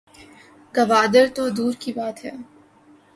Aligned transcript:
گوادر 0.75 1.27
تو 1.27 1.43
دور 1.49 1.73
کی 1.75 1.91
بات 1.93 2.25
ہے 2.25 2.31